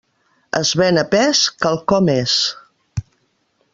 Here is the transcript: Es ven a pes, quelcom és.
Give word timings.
Es 0.59 0.69
ven 0.81 0.99
a 1.01 1.03
pes, 1.11 1.43
quelcom 1.65 2.09
és. 2.17 2.35